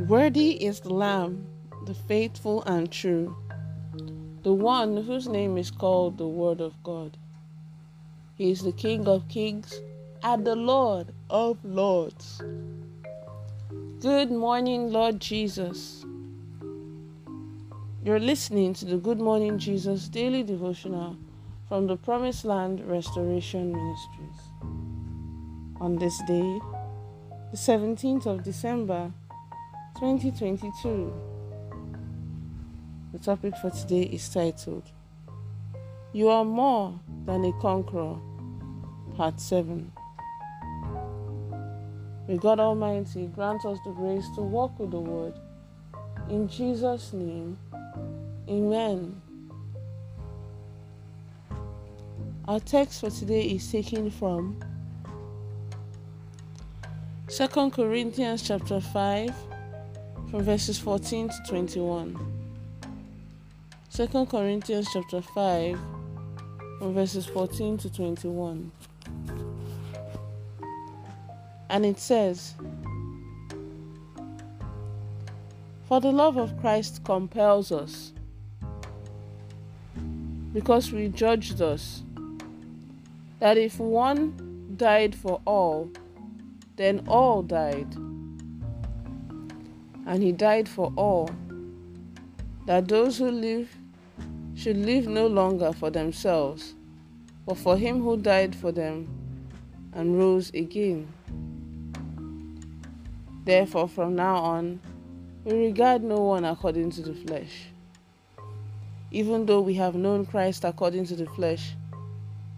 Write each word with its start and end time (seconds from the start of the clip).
Worthy 0.00 0.64
is 0.64 0.80
the 0.80 0.92
Lamb, 0.92 1.46
the 1.84 1.94
faithful 1.94 2.62
and 2.64 2.90
true, 2.90 3.36
the 4.42 4.52
one 4.52 4.96
whose 4.96 5.28
name 5.28 5.58
is 5.58 5.70
called 5.70 6.16
the 6.16 6.26
Word 6.26 6.62
of 6.62 6.82
God. 6.82 7.18
He 8.34 8.50
is 8.50 8.62
the 8.62 8.72
King 8.72 9.06
of 9.06 9.28
kings 9.28 9.80
and 10.22 10.46
the 10.46 10.56
Lord 10.56 11.12
of 11.28 11.62
lords. 11.62 12.40
Good 14.00 14.32
morning, 14.32 14.90
Lord 14.90 15.20
Jesus. 15.20 16.04
You're 18.02 18.18
listening 18.18 18.72
to 18.74 18.86
the 18.86 18.96
Good 18.96 19.20
Morning 19.20 19.58
Jesus 19.58 20.08
daily 20.08 20.42
devotional 20.42 21.18
from 21.68 21.86
the 21.86 21.96
Promised 21.96 22.46
Land 22.46 22.80
Restoration 22.80 23.72
Ministries. 23.72 24.40
On 25.80 25.96
this 25.96 26.18
day, 26.26 26.58
the 27.50 27.58
17th 27.58 28.24
of 28.24 28.42
December 28.42 29.12
2022, 30.02 31.12
the 33.12 33.18
topic 33.20 33.56
for 33.58 33.70
today 33.70 34.02
is 34.02 34.28
titled 34.28 34.82
You 36.12 36.28
Are 36.28 36.44
More 36.44 36.98
Than 37.24 37.44
a 37.44 37.52
Conqueror, 37.60 38.18
Part 39.16 39.40
7. 39.40 39.92
May 42.26 42.36
God 42.36 42.58
Almighty 42.58 43.28
grant 43.28 43.64
us 43.64 43.78
the 43.84 43.92
grace 43.92 44.26
to 44.34 44.40
walk 44.40 44.76
with 44.80 44.90
the 44.90 44.98
Word. 44.98 45.34
In 46.28 46.48
Jesus' 46.48 47.12
name, 47.12 47.56
Amen. 48.48 49.22
Our 52.48 52.58
text 52.58 53.02
for 53.02 53.10
today 53.10 53.42
is 53.42 53.70
taken 53.70 54.10
from 54.10 54.58
2 57.28 57.46
Corinthians 57.70 58.42
chapter 58.42 58.80
5 58.80 59.51
from 60.32 60.44
verses 60.44 60.78
14 60.78 61.28
to 61.28 61.36
21. 61.46 62.16
2 63.94 64.06
Corinthians 64.24 64.88
chapter 64.90 65.20
5 65.20 65.78
from 66.78 66.94
verses 66.94 67.26
14 67.26 67.76
to 67.76 67.92
21. 67.92 68.72
And 71.68 71.84
it 71.84 71.98
says, 71.98 72.54
For 75.86 76.00
the 76.00 76.10
love 76.10 76.38
of 76.38 76.58
Christ 76.62 77.04
compels 77.04 77.70
us, 77.70 78.14
because 80.54 80.92
we 80.92 81.08
judge 81.08 81.56
thus, 81.56 82.04
that 83.38 83.58
if 83.58 83.78
one 83.78 84.74
died 84.78 85.14
for 85.14 85.42
all, 85.44 85.90
then 86.76 87.04
all 87.06 87.42
died. 87.42 87.94
And 90.12 90.22
he 90.22 90.30
died 90.30 90.68
for 90.68 90.92
all, 90.94 91.30
that 92.66 92.86
those 92.86 93.16
who 93.16 93.30
live 93.30 93.74
should 94.54 94.76
live 94.76 95.06
no 95.06 95.26
longer 95.26 95.72
for 95.72 95.88
themselves, 95.88 96.74
but 97.46 97.56
for 97.56 97.78
him 97.78 98.02
who 98.02 98.18
died 98.18 98.54
for 98.54 98.72
them 98.72 99.08
and 99.94 100.18
rose 100.18 100.50
again. 100.50 101.08
Therefore, 103.46 103.88
from 103.88 104.14
now 104.14 104.36
on, 104.36 104.80
we 105.44 105.54
regard 105.54 106.02
no 106.02 106.20
one 106.20 106.44
according 106.44 106.90
to 106.90 107.00
the 107.00 107.14
flesh. 107.14 107.68
Even 109.12 109.46
though 109.46 109.62
we 109.62 109.72
have 109.76 109.94
known 109.94 110.26
Christ 110.26 110.64
according 110.64 111.06
to 111.06 111.16
the 111.16 111.24
flesh, 111.24 111.72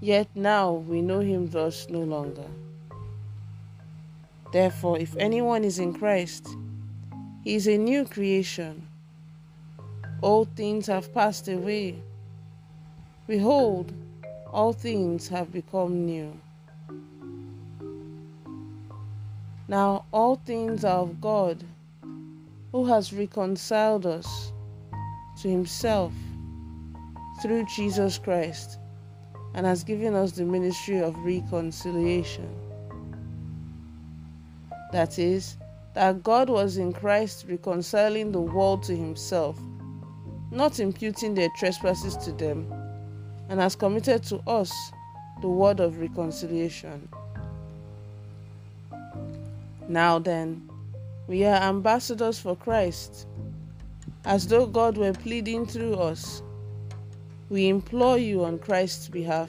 yet 0.00 0.26
now 0.34 0.72
we 0.72 1.00
know 1.00 1.20
him 1.20 1.48
thus 1.50 1.88
no 1.88 2.00
longer. 2.00 2.48
Therefore, 4.52 4.98
if 4.98 5.16
anyone 5.18 5.62
is 5.62 5.78
in 5.78 5.94
Christ, 5.94 6.48
he 7.44 7.54
is 7.54 7.68
a 7.68 7.76
new 7.76 8.06
creation. 8.06 8.88
All 10.22 10.46
things 10.56 10.86
have 10.86 11.12
passed 11.12 11.46
away. 11.46 12.02
Behold, 13.26 13.92
all 14.50 14.72
things 14.72 15.28
have 15.28 15.52
become 15.52 16.06
new. 16.06 16.32
Now 19.68 20.06
all 20.10 20.36
things 20.36 20.84
are 20.84 21.00
of 21.00 21.20
God, 21.20 21.62
who 22.72 22.86
has 22.86 23.12
reconciled 23.12 24.06
us 24.06 24.52
to 25.42 25.48
himself 25.48 26.12
through 27.42 27.66
Jesus 27.66 28.18
Christ 28.18 28.78
and 29.54 29.66
has 29.66 29.84
given 29.84 30.14
us 30.14 30.32
the 30.32 30.44
ministry 30.44 31.00
of 31.00 31.16
reconciliation. 31.18 32.48
That 34.92 35.18
is, 35.18 35.56
that 35.94 36.22
God 36.22 36.50
was 36.50 36.76
in 36.76 36.92
Christ 36.92 37.46
reconciling 37.48 38.32
the 38.32 38.40
world 38.40 38.82
to 38.84 38.96
himself, 38.96 39.58
not 40.50 40.80
imputing 40.80 41.34
their 41.34 41.48
trespasses 41.56 42.16
to 42.18 42.32
them, 42.32 42.72
and 43.48 43.60
has 43.60 43.76
committed 43.76 44.24
to 44.24 44.38
us 44.48 44.72
the 45.40 45.48
word 45.48 45.80
of 45.80 46.00
reconciliation. 46.00 47.08
Now 49.88 50.18
then, 50.18 50.68
we 51.28 51.44
are 51.44 51.62
ambassadors 51.62 52.38
for 52.38 52.56
Christ, 52.56 53.26
as 54.24 54.48
though 54.48 54.66
God 54.66 54.96
were 54.96 55.12
pleading 55.12 55.66
through 55.66 55.94
us. 55.94 56.42
We 57.50 57.68
implore 57.68 58.18
you 58.18 58.44
on 58.44 58.58
Christ's 58.58 59.08
behalf, 59.08 59.48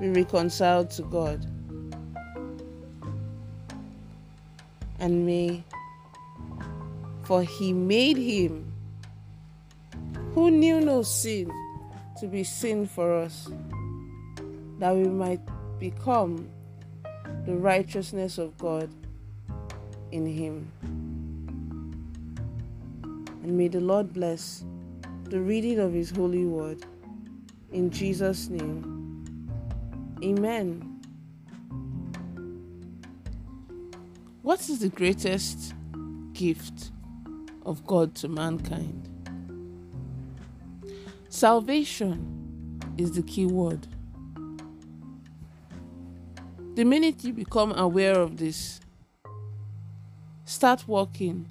be 0.00 0.08
reconciled 0.08 0.90
to 0.92 1.02
God. 1.02 1.46
And 5.02 5.26
may, 5.26 5.64
for 7.24 7.42
he 7.42 7.72
made 7.72 8.16
him 8.16 8.72
who 10.32 10.48
knew 10.48 10.80
no 10.80 11.02
sin 11.02 11.50
to 12.20 12.28
be 12.28 12.44
sin 12.44 12.86
for 12.86 13.12
us, 13.12 13.50
that 14.78 14.94
we 14.94 15.08
might 15.08 15.40
become 15.80 16.48
the 17.44 17.56
righteousness 17.56 18.38
of 18.38 18.56
God 18.58 18.88
in 20.12 20.24
him. 20.24 20.70
And 23.02 23.58
may 23.58 23.66
the 23.66 23.80
Lord 23.80 24.12
bless 24.12 24.64
the 25.24 25.40
reading 25.40 25.80
of 25.80 25.92
his 25.92 26.10
holy 26.10 26.44
word. 26.44 26.86
In 27.72 27.90
Jesus' 27.90 28.48
name, 28.48 29.26
amen. 30.22 30.91
What 34.42 34.68
is 34.68 34.80
the 34.80 34.88
greatest 34.88 35.72
gift 36.32 36.90
of 37.64 37.86
God 37.86 38.16
to 38.16 38.28
mankind? 38.28 39.08
Salvation 41.28 42.80
is 42.98 43.12
the 43.12 43.22
key 43.22 43.46
word. 43.46 43.86
The 46.74 46.82
minute 46.82 47.22
you 47.22 47.32
become 47.32 47.70
aware 47.78 48.18
of 48.18 48.38
this, 48.38 48.80
start 50.44 50.88
working. 50.88 51.48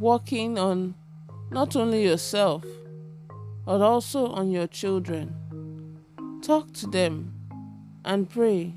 Working 0.00 0.58
on 0.58 0.94
not 1.50 1.76
only 1.76 2.02
yourself, 2.02 2.64
but 3.66 3.82
also 3.82 4.28
on 4.28 4.50
your 4.50 4.68
children. 4.68 5.36
Talk 6.40 6.72
to 6.74 6.86
them 6.86 7.34
and 8.06 8.30
pray. 8.30 8.72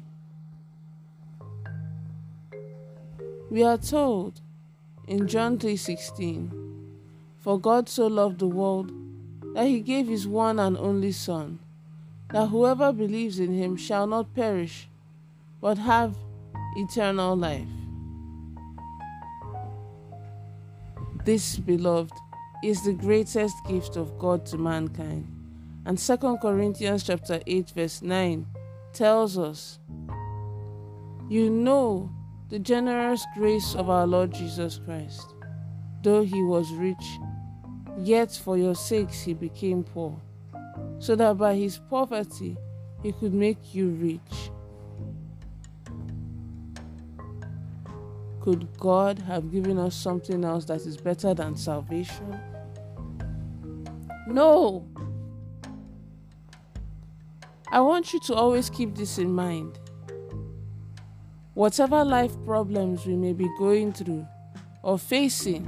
We 3.50 3.64
are 3.64 3.80
told 3.80 4.42
in 5.08 5.28
John 5.28 5.58
3:16, 5.58 6.52
"For 7.40 7.60
God 7.60 7.90
so 7.90 8.06
loved 8.06 8.40
the 8.40 8.48
world 8.48 8.92
that 9.56 9.68
he 9.68 9.80
gave 9.80 10.08
his 10.08 10.28
one 10.28 10.60
and 10.60 10.78
only 10.78 11.12
son, 11.12 11.58
that 12.32 12.50
whoever 12.50 12.94
believes 12.94 13.40
in 13.40 13.52
him 13.54 13.76
shall 13.76 14.06
not 14.06 14.36
perish, 14.36 14.88
but 15.60 15.80
have 15.80 16.16
eternal 16.78 17.36
life." 17.36 17.68
This, 21.26 21.58
beloved, 21.58 22.14
is 22.64 22.84
the 22.84 22.94
greatest 22.94 23.56
gift 23.68 23.98
of 23.98 24.20
God 24.20 24.46
to 24.48 24.60
mankind. 24.60 25.26
And 25.86 25.98
2 25.98 26.38
Corinthians 26.38 27.04
chapter 27.04 27.42
8 27.48 27.72
verse 27.72 28.04
9 28.04 28.46
tells 28.94 29.38
us, 29.40 29.80
You 31.30 31.50
know 31.50 32.10
the 32.50 32.58
generous 32.58 33.24
grace 33.36 33.76
of 33.76 33.92
our 33.92 34.08
Lord 34.08 34.34
Jesus 34.34 34.80
Christ. 34.84 35.36
Though 36.02 36.24
he 36.24 36.42
was 36.42 36.72
rich, 36.74 37.20
yet 37.98 38.32
for 38.32 38.58
your 38.58 38.74
sakes 38.74 39.22
he 39.22 39.36
became 39.36 39.84
poor, 39.84 40.20
so 40.98 41.16
that 41.16 41.38
by 41.38 41.54
his 41.56 41.78
poverty 41.78 42.58
he 43.04 43.12
could 43.12 43.34
make 43.34 43.76
you 43.76 43.90
rich. 43.90 44.52
Could 48.42 48.68
God 48.80 49.20
have 49.20 49.52
given 49.52 49.78
us 49.78 49.96
something 49.96 50.44
else 50.44 50.66
that 50.66 50.82
is 50.82 50.98
better 50.98 51.36
than 51.36 51.56
salvation? 51.56 52.40
No. 54.28 54.88
I 57.72 57.82
want 57.82 58.12
you 58.12 58.20
to 58.22 58.34
always 58.34 58.72
keep 58.72 58.96
this 58.96 59.20
in 59.20 59.32
mind. 59.32 59.78
Whatever 61.60 62.06
life 62.06 62.32
problems 62.46 63.06
we 63.06 63.18
may 63.18 63.34
be 63.34 63.46
going 63.58 63.92
through, 63.92 64.26
or 64.82 64.98
facing, 64.98 65.68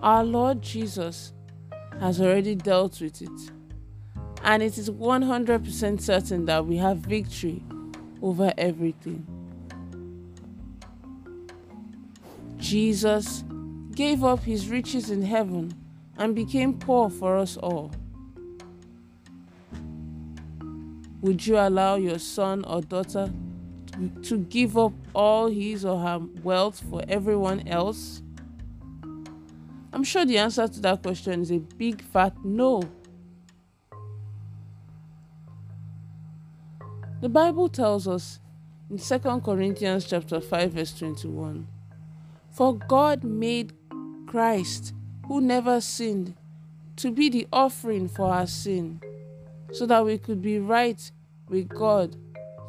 our 0.00 0.24
Lord 0.24 0.62
Jesus 0.62 1.34
has 2.00 2.18
already 2.18 2.54
dealt 2.54 2.98
with 3.02 3.20
it. 3.20 3.52
And 4.42 4.62
it 4.62 4.78
is 4.78 4.88
100% 4.88 6.00
certain 6.00 6.46
that 6.46 6.64
we 6.64 6.78
have 6.78 6.96
victory 6.96 7.62
over 8.22 8.54
everything. 8.56 9.26
Jesus 12.56 13.44
gave 13.94 14.24
up 14.24 14.44
his 14.44 14.70
riches 14.70 15.10
in 15.10 15.20
heaven 15.20 15.74
and 16.16 16.34
became 16.34 16.78
poor 16.78 17.10
for 17.10 17.36
us 17.36 17.58
all. 17.58 17.92
Would 21.20 21.46
you 21.46 21.58
allow 21.58 21.96
your 21.96 22.18
son 22.18 22.64
or 22.64 22.80
daughter 22.80 23.30
to 24.22 24.38
give 24.38 24.76
up 24.78 24.92
all 25.14 25.48
his 25.48 25.84
or 25.84 25.98
her 26.00 26.20
wealth 26.42 26.82
for 26.90 27.02
everyone 27.08 27.66
else? 27.68 28.22
I'm 29.92 30.04
sure 30.04 30.24
the 30.24 30.38
answer 30.38 30.66
to 30.66 30.80
that 30.80 31.02
question 31.02 31.42
is 31.42 31.50
a 31.50 31.58
big 31.58 32.02
fat 32.02 32.34
no. 32.44 32.82
The 37.20 37.28
Bible 37.28 37.68
tells 37.68 38.08
us 38.08 38.40
in 38.90 38.98
2 38.98 39.18
Corinthians 39.40 40.06
chapter 40.06 40.40
5 40.40 40.72
verse 40.72 40.98
21 40.98 41.68
For 42.50 42.74
God 42.74 43.22
made 43.22 43.74
Christ 44.26 44.94
who 45.26 45.40
never 45.40 45.80
sinned 45.80 46.34
to 46.96 47.10
be 47.10 47.28
the 47.28 47.46
offering 47.52 48.08
for 48.08 48.28
our 48.32 48.46
sin 48.46 49.00
so 49.72 49.86
that 49.86 50.04
we 50.04 50.18
could 50.18 50.42
be 50.42 50.58
right 50.58 51.10
with 51.48 51.68
God 51.68 52.16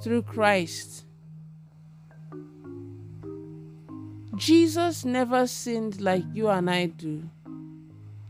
through 0.01 0.23
Christ. 0.23 1.02
Jesus 4.35 5.05
never 5.05 5.45
sinned 5.45 6.01
like 6.01 6.23
you 6.33 6.49
and 6.49 6.67
I 6.67 6.87
do, 6.87 7.29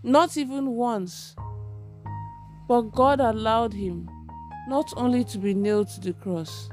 not 0.04 0.36
even 0.36 0.72
once. 0.72 1.34
But 2.68 2.82
God 2.92 3.22
allowed 3.22 3.72
him 3.72 4.10
not 4.68 4.92
only 4.98 5.24
to 5.24 5.38
be 5.38 5.54
nailed 5.54 5.88
to 5.90 6.02
the 6.02 6.12
cross, 6.12 6.70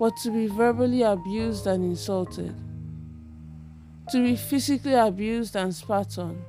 but 0.00 0.16
to 0.24 0.32
be 0.32 0.48
verbally 0.48 1.02
abused 1.02 1.68
and 1.68 1.84
insulted, 1.84 2.54
to 4.10 4.22
be 4.22 4.34
physically 4.34 4.94
abused 4.94 5.54
and 5.54 5.72
spat 5.72 6.18
on, 6.18 6.42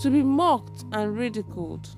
to 0.00 0.10
be 0.10 0.22
mocked 0.22 0.84
and 0.92 1.16
ridiculed. 1.16 1.88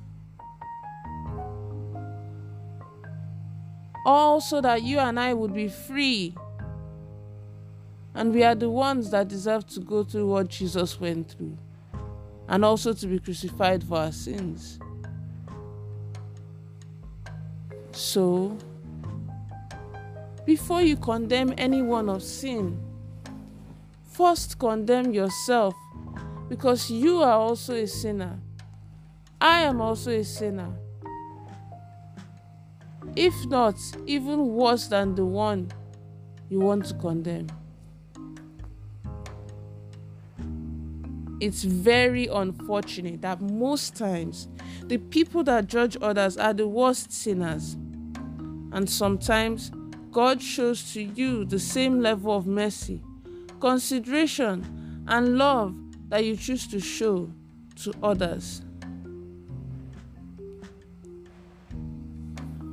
All 4.06 4.40
so 4.40 4.60
that 4.60 4.84
you 4.84 5.00
and 5.00 5.18
I 5.18 5.34
would 5.34 5.52
be 5.52 5.66
free 5.66 6.36
and 8.14 8.32
we 8.32 8.44
are 8.44 8.54
the 8.54 8.70
ones 8.70 9.10
that 9.10 9.28
deserve 9.28 9.66
to 9.66 9.80
go 9.80 10.04
through 10.04 10.28
what 10.28 10.48
Jesus 10.48 11.00
went 11.00 11.32
through 11.32 11.58
and 12.48 12.64
also 12.64 12.92
to 12.92 13.06
be 13.06 13.18
crucified 13.18 13.82
for 13.82 13.96
our 13.98 14.12
sins. 14.12 14.78
So, 17.92 18.56
before 20.44 20.82
you 20.82 20.96
condemn 20.96 21.54
anyone 21.56 22.08
of 22.08 22.22
sin, 22.22 22.78
first 24.04 24.58
condemn 24.58 25.12
yourself 25.12 25.74
because 26.48 26.90
you 26.90 27.22
are 27.22 27.38
also 27.38 27.74
a 27.74 27.86
sinner. 27.86 28.38
I 29.40 29.62
am 29.62 29.80
also 29.80 30.10
a 30.10 30.24
sinner. 30.24 30.72
If 33.16 33.34
not, 33.46 33.76
even 34.06 34.54
worse 34.54 34.88
than 34.88 35.14
the 35.14 35.24
one 35.24 35.70
you 36.48 36.60
want 36.60 36.86
to 36.86 36.94
condemn. 36.94 37.46
It's 41.40 41.64
very 41.64 42.26
unfortunate 42.26 43.22
that 43.22 43.40
most 43.40 43.96
times 43.96 44.48
the 44.86 44.98
people 44.98 45.42
that 45.44 45.66
judge 45.66 45.96
others 46.00 46.36
are 46.36 46.54
the 46.54 46.66
worst 46.68 47.12
sinners. 47.12 47.74
And 48.72 48.88
sometimes 48.88 49.70
God 50.10 50.40
shows 50.40 50.92
to 50.92 51.02
you 51.02 51.44
the 51.44 51.58
same 51.58 52.00
level 52.00 52.36
of 52.36 52.46
mercy, 52.46 53.02
consideration, 53.60 55.04
and 55.08 55.36
love 55.38 55.74
that 56.08 56.24
you 56.24 56.36
choose 56.36 56.66
to 56.68 56.80
show 56.80 57.30
to 57.76 57.92
others. 58.02 58.62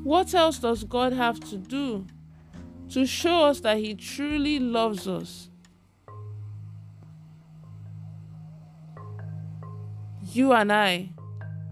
What 0.04 0.34
else 0.34 0.58
does 0.58 0.84
God 0.84 1.14
have 1.14 1.40
to 1.52 1.58
do 1.58 2.08
to 2.90 3.06
show 3.06 3.46
us 3.46 3.60
that 3.62 3.78
He 3.78 3.94
truly 3.94 4.60
loves 4.60 5.08
us? 5.08 5.51
You 10.36 10.54
and 10.54 10.72
I 10.72 11.10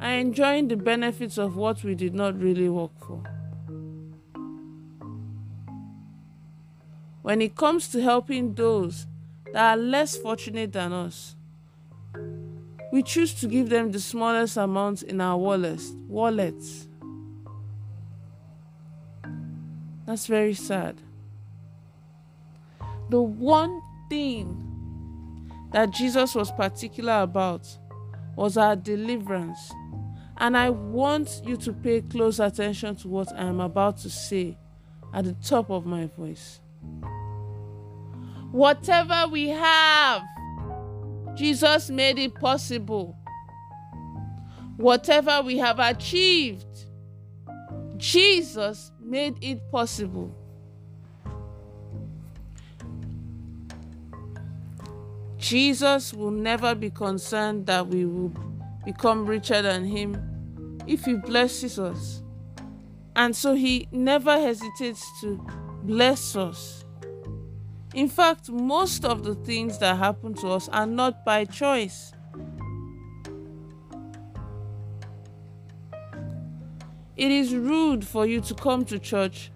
are 0.01 0.13
enjoying 0.13 0.67
the 0.67 0.77
benefits 0.77 1.37
of 1.37 1.55
what 1.55 1.83
we 1.83 1.95
did 1.95 2.13
not 2.13 2.39
really 2.39 2.69
work 2.69 2.91
for. 2.99 3.23
When 7.21 7.41
it 7.41 7.55
comes 7.55 7.89
to 7.89 8.01
helping 8.01 8.53
those 8.53 9.05
that 9.53 9.73
are 9.73 9.77
less 9.77 10.17
fortunate 10.17 10.73
than 10.73 10.93
us, 10.93 11.35
we 12.91 13.03
choose 13.03 13.33
to 13.35 13.47
give 13.47 13.69
them 13.69 13.91
the 13.91 13.99
smallest 13.99 14.57
amount 14.57 15.03
in 15.03 15.21
our 15.21 15.37
wallets. 15.37 15.91
wallets. 16.07 16.87
That's 20.05 20.25
very 20.25 20.55
sad. 20.55 20.95
The 23.09 23.21
one 23.21 23.81
thing 24.09 24.65
that 25.71 25.91
Jesus 25.91 26.33
was 26.33 26.51
particular 26.51 27.21
about 27.21 27.67
was 28.39 28.55
our 28.55 28.73
deliverance. 28.73 29.73
And 30.37 30.55
I 30.55 30.69
want 30.69 31.41
you 31.43 31.57
to 31.57 31.73
pay 31.73 31.99
close 31.99 32.39
attention 32.39 32.95
to 32.97 33.09
what 33.09 33.27
I 33.37 33.43
am 33.43 33.59
about 33.59 33.97
to 33.97 34.09
say 34.09 34.57
at 35.13 35.25
the 35.25 35.33
top 35.33 35.69
of 35.69 35.85
my 35.85 36.05
voice. 36.05 36.61
Whatever 38.53 39.27
we 39.29 39.49
have, 39.49 40.21
Jesus 41.35 41.89
made 41.89 42.17
it 42.17 42.33
possible. 42.35 43.17
Whatever 44.77 45.41
we 45.41 45.57
have 45.57 45.79
achieved, 45.79 46.85
Jesus 47.97 48.93
made 49.01 49.35
it 49.41 49.69
possible. 49.69 50.33
Jesus 55.39 56.13
will 56.13 56.31
never 56.31 56.75
be 56.75 56.89
concerned 56.89 57.65
that 57.67 57.87
we 57.87 58.05
will 58.05 58.33
become 58.83 59.25
richer 59.25 59.61
than 59.61 59.85
Him 59.85 60.81
if 60.85 61.05
He 61.05 61.13
blesses 61.13 61.79
us. 61.79 62.21
And 63.15 63.33
so 63.33 63.55
He 63.55 63.87
never 63.91 64.33
hesitates 64.33 65.09
to 65.21 65.37
bless 65.83 66.35
us. 66.35 66.83
In 67.95 68.09
fact, 68.09 68.49
most 68.49 69.05
of 69.05 69.23
the 69.23 69.33
things 69.33 69.79
that 69.79 69.97
happen 69.97 70.33
to 70.35 70.49
us 70.49 70.67
are 70.69 70.85
not 70.85 71.23
by 71.23 71.45
choice. 71.45 72.11
It 77.15 77.31
is 77.31 77.55
rude 77.55 78.05
for 78.05 78.25
you 78.25 78.41
to 78.41 78.53
come 78.53 78.83
to 78.85 78.99
church, 78.99 79.51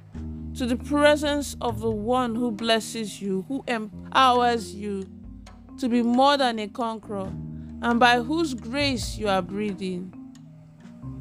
to 0.56 0.66
the 0.66 0.78
presence 0.78 1.58
of 1.60 1.82
the 1.82 1.92
one 1.92 2.36
who 2.36 2.52
blesses 2.52 3.22
you, 3.22 3.46
who 3.50 3.64
empowers 3.68 4.74
you 4.74 5.06
to 5.80 5.90
be 5.90 6.02
more 6.02 6.38
than 6.38 6.60
a 6.60 6.68
conqueror, 6.68 7.32
and 7.82 8.00
by 8.00 8.22
whose 8.22 8.54
grace 8.54 9.18
you 9.18 9.28
are 9.28 9.42
breathing, 9.42 10.14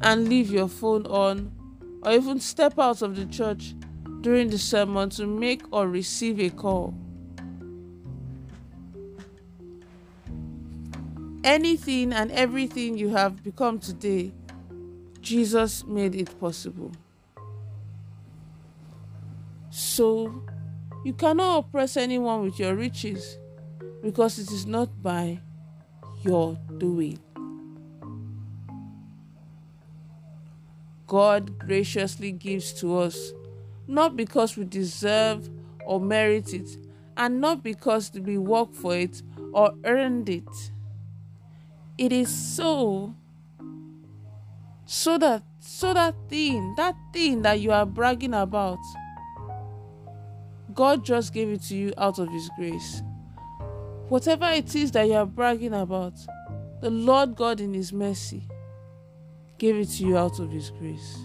and 0.01 0.27
leave 0.29 0.51
your 0.51 0.67
phone 0.67 1.05
on, 1.07 1.51
or 2.03 2.11
even 2.11 2.39
step 2.39 2.77
out 2.77 3.01
of 3.01 3.15
the 3.15 3.25
church 3.25 3.75
during 4.21 4.49
the 4.49 4.57
sermon 4.57 5.09
to 5.09 5.25
make 5.25 5.61
or 5.71 5.87
receive 5.87 6.39
a 6.39 6.49
call. 6.49 6.93
Anything 11.43 12.13
and 12.13 12.31
everything 12.31 12.97
you 12.97 13.09
have 13.09 13.43
become 13.43 13.79
today, 13.79 14.31
Jesus 15.19 15.83
made 15.85 16.15
it 16.15 16.39
possible. 16.39 16.91
So, 19.69 20.43
you 21.03 21.13
cannot 21.13 21.65
oppress 21.65 21.97
anyone 21.97 22.43
with 22.43 22.59
your 22.59 22.75
riches 22.75 23.37
because 24.03 24.37
it 24.37 24.51
is 24.51 24.65
not 24.65 25.01
by 25.01 25.39
your 26.23 26.57
doing. 26.77 27.17
God 31.07 31.57
graciously 31.57 32.33
gives 32.33 32.73
to 32.81 32.97
us 32.97 33.31
not 33.87 34.17
because 34.17 34.57
we 34.57 34.65
deserve 34.65 35.49
or 35.85 36.01
merit 36.01 36.53
it, 36.53 36.77
and 37.15 37.39
not 37.39 37.63
because 37.63 38.11
we 38.11 38.37
work 38.37 38.73
for 38.73 38.95
it 38.95 39.21
or 39.53 39.73
earned 39.85 40.27
it. 40.27 40.71
It 41.97 42.11
is 42.11 42.29
so 42.29 43.15
so 44.85 45.17
that 45.17 45.43
so 45.59 45.93
that 45.93 46.15
thing, 46.27 46.73
that 46.75 46.95
thing 47.13 47.41
that 47.43 47.61
you 47.61 47.71
are 47.71 47.85
bragging 47.85 48.33
about, 48.33 48.79
God 50.73 51.05
just 51.05 51.33
gave 51.33 51.49
it 51.49 51.61
to 51.63 51.75
you 51.75 51.93
out 51.97 52.19
of 52.19 52.29
his 52.29 52.49
grace 52.57 53.01
Whatever 54.09 54.47
it 54.47 54.75
is 54.75 54.91
that 54.91 55.07
you 55.07 55.13
are 55.13 55.25
bragging 55.25 55.73
about, 55.73 56.13
the 56.81 56.89
Lord 56.89 57.35
God 57.35 57.61
in 57.61 57.73
His 57.73 57.93
mercy 57.93 58.43
gave 59.57 59.77
it 59.77 59.85
to 59.91 60.05
you 60.05 60.17
out 60.17 60.39
of 60.39 60.51
His 60.51 60.69
grace. 60.71 61.17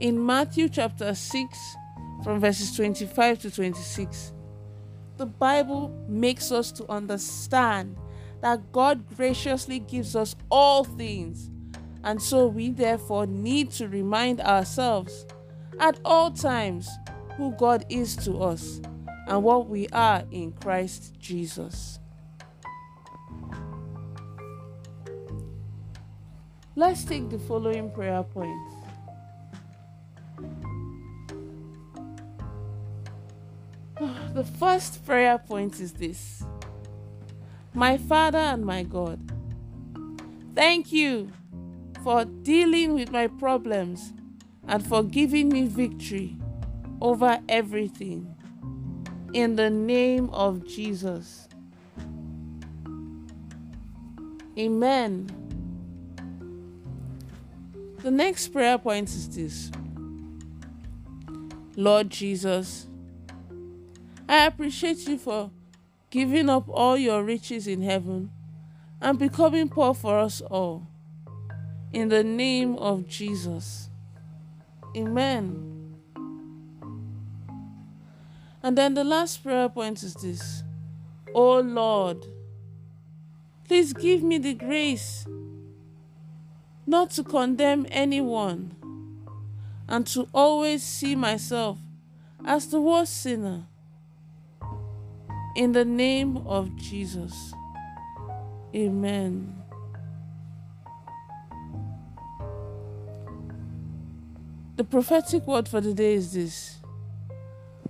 In 0.00 0.24
Matthew 0.26 0.68
chapter 0.68 1.14
6, 1.14 1.76
from 2.24 2.40
verses 2.40 2.74
25 2.74 3.38
to 3.40 3.50
26, 3.50 4.32
the 5.16 5.26
Bible 5.26 5.96
makes 6.08 6.50
us 6.50 6.72
to 6.72 6.90
understand 6.90 7.96
that 8.42 8.72
God 8.72 9.16
graciously 9.16 9.78
gives 9.78 10.16
us 10.16 10.34
all 10.50 10.82
things. 10.82 11.50
And 12.02 12.20
so 12.20 12.46
we 12.46 12.70
therefore 12.70 13.26
need 13.26 13.70
to 13.72 13.88
remind 13.88 14.40
ourselves 14.40 15.26
at 15.78 15.98
all 16.04 16.32
times 16.32 16.90
who 17.36 17.52
God 17.52 17.86
is 17.88 18.16
to 18.16 18.38
us 18.38 18.80
and 19.26 19.42
what 19.42 19.68
we 19.68 19.88
are 19.88 20.22
in 20.30 20.52
Christ 20.52 21.18
Jesus. 21.18 21.98
Let's 26.78 27.04
take 27.04 27.30
the 27.30 27.38
following 27.38 27.90
prayer 27.90 28.22
points. 28.22 28.74
The 34.34 34.44
first 34.44 35.04
prayer 35.06 35.38
point 35.38 35.80
is 35.80 35.94
this 35.94 36.44
My 37.72 37.96
Father 37.96 38.38
and 38.38 38.66
my 38.66 38.82
God, 38.82 39.18
thank 40.54 40.92
you 40.92 41.32
for 42.04 42.26
dealing 42.26 42.94
with 42.94 43.10
my 43.10 43.26
problems 43.26 44.12
and 44.68 44.86
for 44.86 45.02
giving 45.02 45.48
me 45.48 45.66
victory 45.66 46.36
over 47.00 47.40
everything. 47.48 48.35
In 49.36 49.54
the 49.54 49.68
name 49.68 50.30
of 50.30 50.66
Jesus. 50.66 51.46
Amen. 54.58 55.28
The 57.98 58.10
next 58.10 58.48
prayer 58.48 58.78
point 58.78 59.10
is 59.10 59.28
this 59.28 59.70
Lord 61.76 62.08
Jesus, 62.08 62.86
I 64.26 64.46
appreciate 64.46 65.06
you 65.06 65.18
for 65.18 65.50
giving 66.08 66.48
up 66.48 66.66
all 66.70 66.96
your 66.96 67.22
riches 67.22 67.66
in 67.66 67.82
heaven 67.82 68.30
and 69.02 69.18
becoming 69.18 69.68
poor 69.68 69.92
for 69.92 70.18
us 70.18 70.40
all. 70.40 70.86
In 71.92 72.08
the 72.08 72.24
name 72.24 72.76
of 72.76 73.06
Jesus. 73.06 73.90
Amen. 74.96 75.75
And 78.66 78.76
then 78.76 78.94
the 78.94 79.04
last 79.04 79.44
prayer 79.44 79.68
point 79.68 80.02
is 80.02 80.14
this 80.14 80.64
Oh 81.32 81.60
Lord, 81.60 82.26
please 83.62 83.92
give 83.92 84.24
me 84.24 84.38
the 84.38 84.54
grace 84.54 85.24
not 86.84 87.10
to 87.10 87.22
condemn 87.22 87.86
anyone 87.92 88.74
and 89.86 90.04
to 90.08 90.28
always 90.34 90.82
see 90.82 91.14
myself 91.14 91.78
as 92.44 92.66
the 92.66 92.80
worst 92.80 93.22
sinner. 93.22 93.66
In 95.54 95.70
the 95.70 95.84
name 95.84 96.36
of 96.38 96.74
Jesus. 96.74 97.54
Amen. 98.74 99.62
The 104.74 104.82
prophetic 104.82 105.46
word 105.46 105.68
for 105.68 105.80
the 105.80 105.94
day 105.94 106.14
is 106.14 106.32
this 106.32 106.80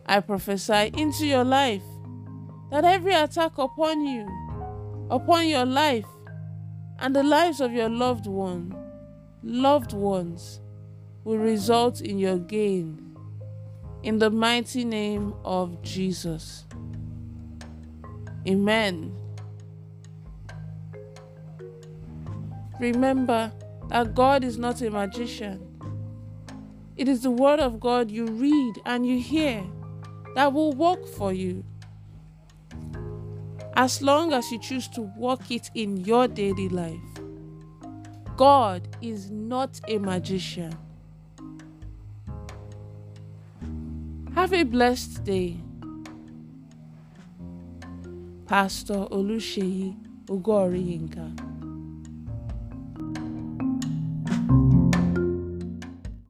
I 0.08 0.20
prophesy 0.20 0.92
into 0.96 1.26
your 1.26 1.42
life 1.42 1.82
that 2.70 2.84
every 2.84 3.12
attack 3.12 3.58
upon 3.58 4.06
you, 4.06 4.28
upon 5.10 5.48
your 5.48 5.66
life, 5.66 6.06
and 7.00 7.14
the 7.14 7.24
lives 7.24 7.60
of 7.60 7.72
your 7.72 7.88
loved 7.88 8.26
one, 8.26 8.74
loved 9.42 9.92
ones, 9.92 10.60
will 11.24 11.38
result 11.38 12.00
in 12.00 12.20
your 12.20 12.38
gain. 12.38 13.16
In 14.04 14.20
the 14.20 14.30
mighty 14.30 14.84
name 14.84 15.34
of 15.44 15.82
Jesus. 15.82 16.64
Amen. 18.46 19.12
Remember 22.78 23.50
that 23.88 24.14
God 24.14 24.44
is 24.44 24.56
not 24.56 24.80
a 24.82 24.90
magician. 24.90 25.60
It 26.96 27.08
is 27.08 27.22
the 27.22 27.30
Word 27.30 27.58
of 27.58 27.80
God 27.80 28.10
you 28.10 28.26
read 28.26 28.74
and 28.84 29.04
you 29.04 29.18
hear 29.18 29.64
that 30.36 30.52
will 30.52 30.74
work 30.74 31.06
for 31.06 31.32
you. 31.32 31.64
As 33.74 34.02
long 34.02 34.34
as 34.34 34.52
you 34.52 34.58
choose 34.58 34.86
to 34.88 35.00
work 35.16 35.50
it 35.50 35.70
in 35.74 35.96
your 35.96 36.28
daily 36.28 36.68
life. 36.68 37.00
God 38.36 38.86
is 39.00 39.30
not 39.30 39.80
a 39.88 39.96
magician. 39.96 40.76
Have 44.34 44.52
a 44.52 44.62
blessed 44.64 45.24
day. 45.24 45.56
Pastor 48.46 49.06
Olusheyi 49.10 49.96
Ugori 50.26 50.84
Yinka. 50.84 51.45